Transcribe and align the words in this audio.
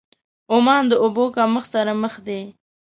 عمان 0.53 0.83
د 0.87 0.93
اوبو 1.03 1.23
کمښت 1.35 1.69
سره 1.75 1.91
مخ 2.01 2.13
دی. 2.27 2.41